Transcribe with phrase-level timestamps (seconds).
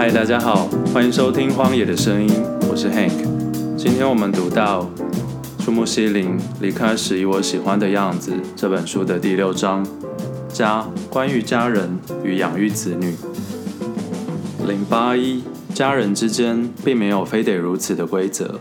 [0.00, 2.28] 嗨，大家好，欢迎收听《荒野的声音》，
[2.70, 3.22] 我是 Hank。
[3.76, 4.90] 今天我们读到
[5.62, 9.86] 《树木希林离开时以我喜欢的样子》这本书的第六章，
[10.48, 13.14] 家，关于家人与养育子女。
[14.66, 15.42] 零八一，
[15.74, 18.58] 家人之间并没有非得如此的规则。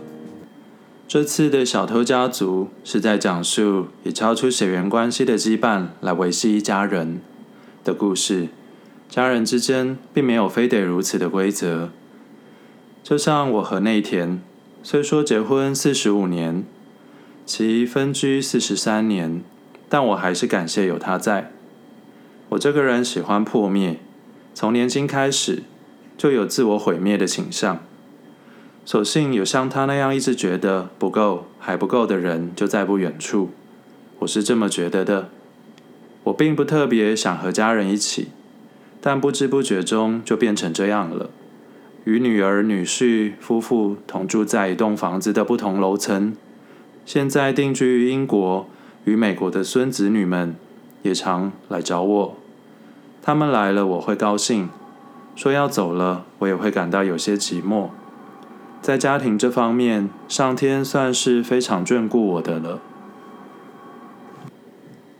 [1.07, 7.21] 这次的小偷家族是在讲述以超出血缘关系的羁绊来维系一家人
[7.86, 8.50] 的故事。
[9.09, 11.89] 家人之间并没有非得如此的规则。
[13.04, 14.39] 就像我和内田，
[14.83, 16.63] 虽说结婚四十五年，
[17.43, 19.41] 其分居四十三年，
[19.89, 21.51] 但我还是感谢有他在。
[22.49, 23.99] 我这个人喜欢破灭，
[24.54, 25.63] 从年轻开始
[26.15, 27.79] 就有自我毁灭的倾向。
[28.85, 33.49] 所幸有像他那样一直觉得不够还不够的人就在不远处，
[34.19, 35.30] 我是这么觉得的。
[36.25, 38.30] 我并不特别想和家人一起，
[39.02, 41.30] 但不知不觉中就变成这样了。
[42.05, 46.36] 与女儿、女婿夫妇同住在一栋房子的不同楼层，
[47.06, 48.67] 现在定居于英国
[49.03, 50.56] 与美国的孙子女们
[51.03, 52.38] 也常来找我。
[53.22, 54.69] 他们来了我会高兴，
[55.36, 57.89] 说要走了我也会感到有些寂寞。
[58.81, 62.80] 在家庭这方面，上天算是非常眷顾我的了。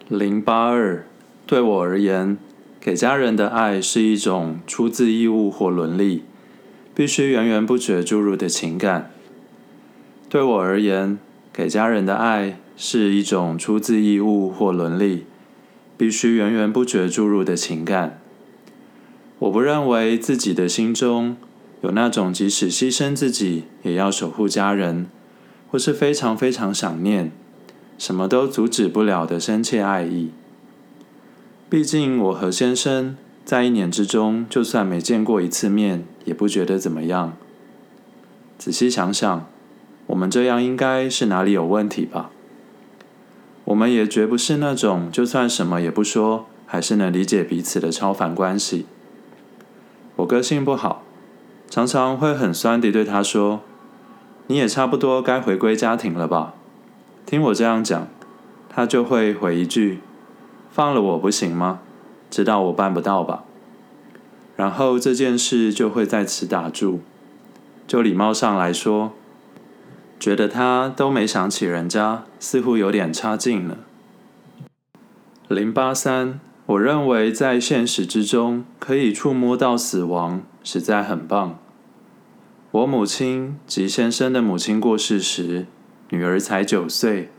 [0.08, 1.06] 零八二，
[1.46, 2.38] 对我而言，
[2.90, 6.24] 给家人的爱是一种出自义务或伦理，
[6.96, 9.12] 必须源源不绝注入的情感。
[10.28, 11.20] 对我而言，
[11.54, 15.26] 给家人的爱是一种出自义务或伦理，
[16.00, 18.20] 必须源源不绝注入的情感。
[19.38, 21.38] 我不认为自己的心中。
[21.82, 25.06] 有那种即使牺牲自己也要守护家人，
[25.70, 27.32] 或是非常非常想念，
[28.00, 30.32] 什么都阻止不了的深切爱意。
[31.70, 37.38] 毕竟我和先生在一年之中，就算没见过一次面，也不觉得怎么样。
[38.58, 39.46] 仔细想想，
[40.08, 42.32] 我们这样应该是哪里有问题吧？
[43.66, 48.88] 我们也绝不是那种就算什么也不说，还是能理解彼此的超凡关系。
[50.16, 51.04] 我个性不好。
[51.70, 53.62] 常常会很酸地对他说
[54.48, 56.56] ：“你也差不多该回归家庭了吧？”
[57.28, 58.08] 听我这样讲，
[58.68, 60.00] 他就会回一句
[60.72, 61.80] ：“放了我不行吗？
[62.30, 63.44] 知道我办不到吧？”
[64.56, 67.02] 然后这件事就会在此打住。
[67.88, 69.14] 就礼貌上来说，
[70.20, 73.78] 觉得他都没想起人家，似乎有点差劲了。
[75.48, 80.44] 零八三，我认为在现实之中可以触摸到死亡。
[80.62, 81.58] 实在很棒。
[82.72, 85.66] 我母亲及先生的母亲过世时，
[86.10, 87.32] 女儿才九岁。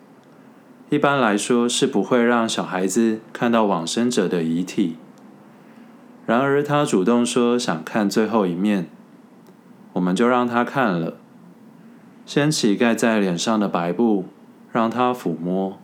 [0.90, 4.96] 一般来说是不会让小孩子看到往生者的遗体。
[6.26, 8.90] 然而他主动说想看最后一面，
[9.92, 11.14] 我们就让他看了。
[12.26, 14.24] 掀起盖在脸上的白布，
[14.72, 15.78] 让他抚摸。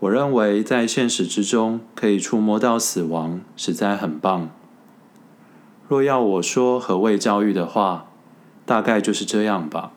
[0.00, 4.50] 我认为在现实之中可以触摸到死亡，实在很棒。
[5.88, 8.06] 若要我说何谓教育的话，
[8.64, 9.92] 大概就是这样吧。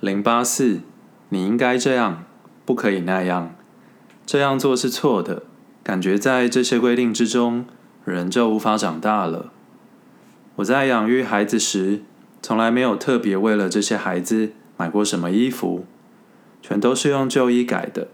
[0.00, 0.80] 零八四，
[1.30, 2.24] 你应该这样，
[2.68, 3.54] 不可以那样，
[4.26, 5.44] 这样做是错的。
[5.82, 7.64] 感觉在这些规定之中，
[8.04, 9.50] 人就无法长大了。
[10.56, 12.02] 我在养育孩子时，
[12.42, 15.86] 从来没有特别为了这些孩子买过什么衣服，
[16.60, 18.08] 全都是用旧衣改的。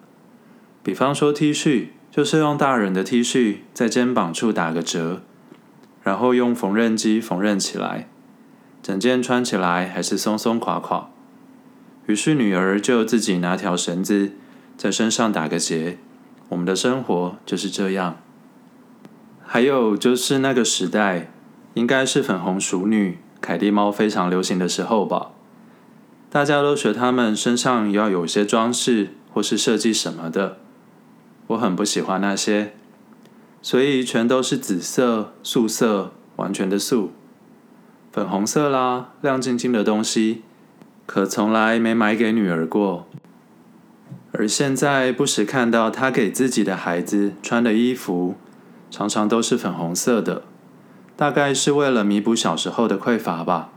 [0.84, 5.22] 比方说 T 恤，就是用大人的 T 恤在肩膀处打个折。
[6.04, 8.06] 然后用缝纫机缝纫起来，
[8.80, 11.08] 整件穿起来还是松松垮垮。
[12.06, 14.32] 于是女儿就自己拿条绳子
[14.76, 15.98] 在身上打个结。
[16.50, 18.16] 我们的生活就是这样。
[19.42, 21.30] 还有就是那个时代，
[21.74, 25.30] 应该是粉红淑女、凯蒂猫非常流行的时候吧。
[26.30, 30.58] 大家都学他们身上要有些装饰或是设计什么的。
[31.48, 32.74] 我很不喜欢那些。
[33.62, 37.12] 所以全都是紫色、素色，完全的素，
[38.12, 40.42] 粉红色啦，亮晶晶的东西，
[41.06, 43.06] 可从来没买给女儿过。
[44.36, 48.34] 而现在不时看到她给自己的孩子穿的衣服，
[48.90, 50.42] 常常都是粉红色的，
[51.16, 53.70] 大概是为了弥补小时候的匮乏吧。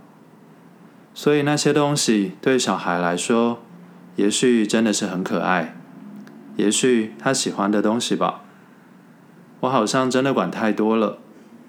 [1.14, 3.60] 所以那些东西对小孩来说，
[4.16, 5.78] 也许真的是很可爱，
[6.56, 8.42] 也许他喜欢的东西吧。
[9.60, 11.20] 我好像真的管太多了。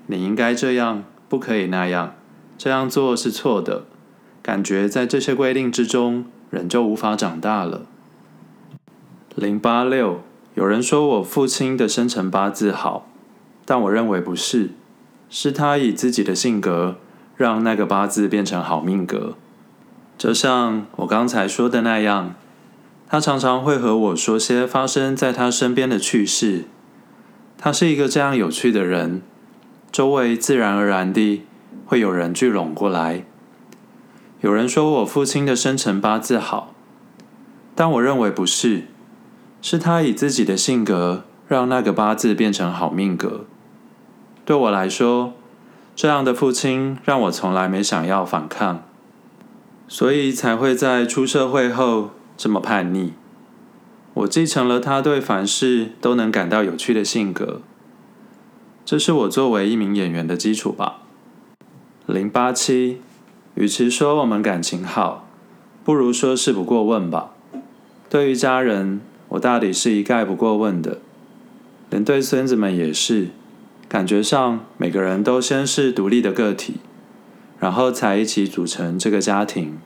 [0.06, 2.14] 你应该这样，不可以那样。
[2.56, 3.84] 这样做是错的。
[4.42, 7.82] 感觉在这些规定之中，人就无法长大了。
[9.38, 10.20] 零八六，
[10.54, 13.06] 有人说我父亲的生辰八字好，
[13.64, 14.70] 但我认为不是。
[15.30, 16.96] 是他以自己的性格
[17.36, 19.34] 让那个八字变成好命格。
[20.16, 22.34] 就像我刚才说的那样，
[23.06, 26.64] 他常常会和我说些发生在他身边的趣事。
[27.56, 29.22] 他是一个这样有趣的人，
[29.92, 31.44] 周围自然而然地
[31.86, 33.24] 会有人聚拢过来。
[34.40, 36.74] 有人说我父亲的生辰八字好，
[37.76, 38.86] 但我认为不是，
[39.60, 43.44] 是他以自己的性格让那个八字变成好命格。
[44.44, 45.34] 对我来说，
[45.94, 48.82] 这样的父亲让我从来没想要反抗，
[49.86, 53.12] 所以才会在出社会后这么叛逆。
[54.14, 57.60] 我继承了他对凡事都能感到有趣的性格，
[58.84, 61.00] 这是我作为一名演员的基础吧。
[62.06, 63.00] 零八七。
[63.54, 65.26] 与其说我们感情好，
[65.82, 67.30] 不如说事不过问吧。
[68.08, 70.98] 对于家人，我大抵是一概不过问的，
[71.90, 73.28] 连对孙子们也是。
[73.88, 76.74] 感觉上，每个人都先是独立的个体，
[77.58, 79.78] 然后才一起组成这个家庭。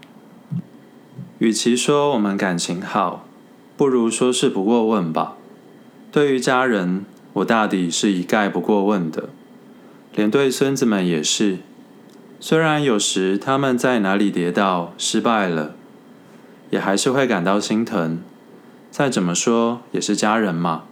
[1.39, 3.25] 与其说我们感情好，
[3.77, 5.37] 不如说是不过问吧。
[6.11, 7.05] 对于家人，
[7.35, 9.29] 我大抵是一概不过问的，
[10.17, 11.59] 连对孙子们也是。
[12.41, 15.77] 虽然有时他们在哪里跌倒失败了，
[16.71, 18.19] 也还是会感到心疼。
[18.93, 20.83] 再怎么说也是家人嘛，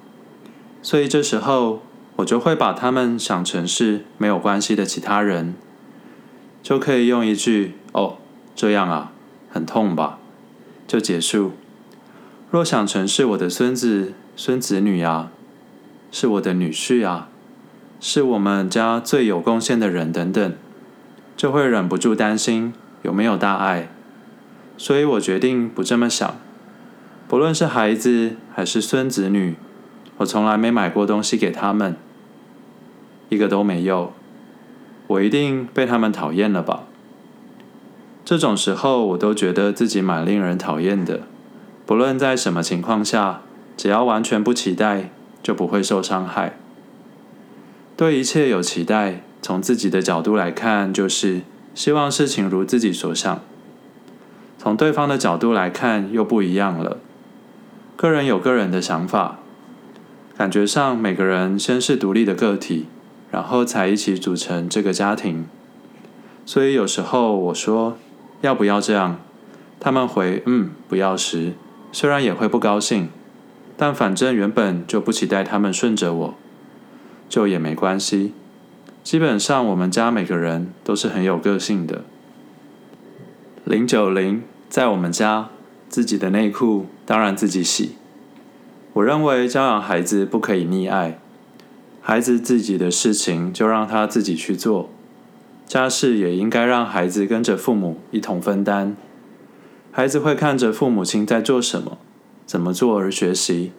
[0.81, 1.83] 所以这时候
[2.17, 5.55] 我就会把他们想成是没有关系的其他人，
[6.63, 8.17] 就可以用一句“哦，
[8.57, 9.13] 这样啊，
[9.51, 10.19] 很痛吧”
[10.89, 11.53] 就结束。
[12.51, 15.31] 若想成是我的孙子、孙子女啊，
[16.11, 17.29] 是我的女婿啊，
[18.01, 20.55] 是我们家最有贡献的人等等。
[21.37, 23.91] 就会忍不住担心有没有大碍，
[24.79, 26.39] 所以我决定不这么想。
[27.31, 29.55] 不论是孩子还是孙子女，
[30.17, 31.95] 我从来没买过东西给他们，
[33.29, 34.13] 一个都没有。
[35.07, 36.83] 我一定被他们讨厌了吧？
[38.25, 41.21] 这种时候，我都觉得自己蛮令人讨厌的。
[41.87, 43.43] 不论在什么情况下，
[43.77, 46.57] 只要完全不期待，就不会受伤害。
[47.97, 49.23] 对一切有期待。
[49.41, 51.43] 从自己的角度来看，就是
[51.77, 53.37] 希望事情如自己所想；
[54.59, 56.99] 从对方的角度来看，又不一样了。
[58.01, 59.41] 个人有个人的想法，
[60.35, 62.87] 感觉上每个人先是独立的个体，
[63.31, 65.45] 然后才一起组成这个家庭。
[66.47, 67.99] 所以有时候我说
[68.41, 69.19] 要不要这样，
[69.79, 71.53] 他们回嗯不要时，
[71.93, 73.11] 虽然也会不高兴，
[73.77, 76.35] 但反正原本就不期待他们顺着我，
[77.29, 78.33] 就也没关系。
[79.05, 82.05] 基本上，我们家每个人都是很有个性的。
[83.65, 85.51] 零九零，在我们家，
[85.91, 87.97] 自己的内裤当然自己洗。
[88.93, 91.19] 我认为教养孩子不可以溺爱，
[92.01, 94.89] 孩子自己的事情就让他自己去做，
[95.67, 98.97] 家事也应该让孩子跟着父母一同分担。
[99.91, 101.99] 孩子会看着父母亲在做什么、
[102.47, 103.73] 怎么做而学习。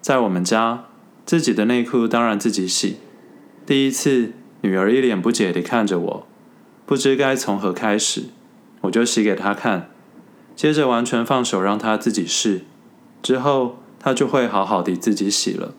[0.00, 0.84] 在我们家，
[1.24, 2.98] 自己的内裤当然自己洗。
[3.66, 6.26] 第一次，女儿一脸不解地看着我，
[6.86, 8.26] 不知该从何开始，
[8.82, 9.90] 我就洗给她看，
[10.56, 12.62] 接着完全放手让她自己试，
[13.22, 15.74] 之后她就会好好的自己洗了。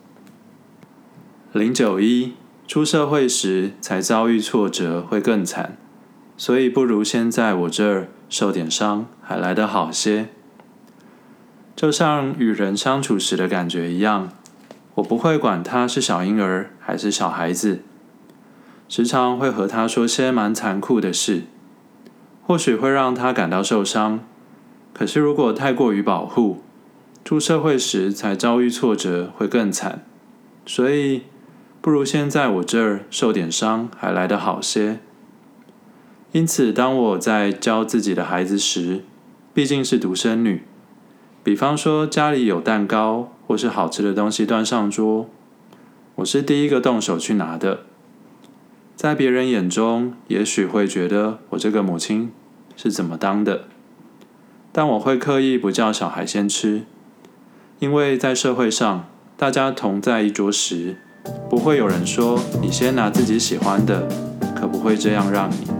[1.52, 2.32] 零九一，
[2.66, 5.76] 出社会时才遭遇挫折会更惨，
[6.36, 10.28] 所以不如先在我这儿受点伤还来得好些。
[11.76, 14.30] 就像与人相处时的感觉一样。
[14.94, 17.82] 我不会管他是小婴儿还是小孩子，
[18.88, 21.44] 时常会和他说些蛮残酷的事，
[22.44, 24.18] 或许会让他感到受伤。
[24.98, 26.62] 可是如果太过于保护，
[27.24, 30.04] 出社会时才遭遇挫折会更惨，
[30.66, 31.22] 所以
[31.80, 34.98] 不如先在我这儿受点伤还来得好些。
[36.32, 39.04] 因此，当我在教自己的孩子时，
[39.54, 40.64] 毕竟是独生女，
[41.44, 43.32] 比方说家里有蛋糕。
[43.48, 45.26] 或是好吃的东西端上桌，
[46.16, 47.80] 我是第一个动手去拿的。
[48.94, 52.30] 在别人眼中，也许会觉得我这个母亲
[52.76, 53.68] 是怎么当的，
[54.78, 56.82] 但我会刻意不叫小孩先吃，
[57.80, 60.94] 因为在社会上，大家同在一桌时，
[61.50, 64.06] 不会有人说你先拿自己喜欢的，
[64.54, 65.77] 可不会这样让你。